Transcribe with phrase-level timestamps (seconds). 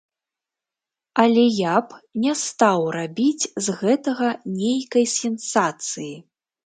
[1.23, 6.15] Але я б не стаў рабіць з гэтага нейкай сенсацыі.